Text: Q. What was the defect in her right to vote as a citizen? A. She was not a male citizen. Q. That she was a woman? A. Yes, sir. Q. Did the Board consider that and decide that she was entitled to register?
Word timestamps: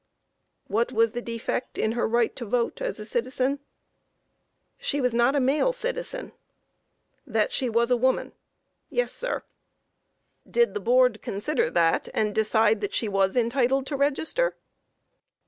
Q. 0.65 0.73
What 0.77 0.91
was 0.91 1.11
the 1.11 1.21
defect 1.21 1.77
in 1.77 1.91
her 1.91 2.07
right 2.07 2.35
to 2.35 2.43
vote 2.43 2.81
as 2.81 2.97
a 2.97 3.05
citizen? 3.05 3.59
A. 4.79 4.83
She 4.83 4.99
was 4.99 5.13
not 5.13 5.35
a 5.35 5.39
male 5.39 5.71
citizen. 5.71 6.29
Q. 6.31 6.39
That 7.33 7.51
she 7.51 7.69
was 7.69 7.91
a 7.91 7.95
woman? 7.97 8.29
A. 8.29 8.31
Yes, 8.89 9.13
sir. 9.13 9.43
Q. 10.45 10.51
Did 10.53 10.73
the 10.73 10.79
Board 10.79 11.21
consider 11.21 11.69
that 11.69 12.09
and 12.15 12.33
decide 12.33 12.81
that 12.81 12.95
she 12.95 13.07
was 13.07 13.35
entitled 13.35 13.85
to 13.85 13.95
register? 13.95 14.55